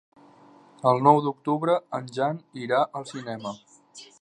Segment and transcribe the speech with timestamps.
[0.91, 3.55] El nou d'octubre en Jan irà al cinema.